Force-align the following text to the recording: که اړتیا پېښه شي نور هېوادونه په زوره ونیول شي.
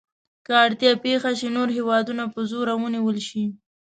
که 0.45 0.51
اړتیا 0.63 0.91
پېښه 1.05 1.31
شي 1.39 1.47
نور 1.55 1.69
هېوادونه 1.77 2.23
په 2.33 2.39
زوره 2.51 2.73
ونیول 2.77 3.17
شي. 3.27 3.43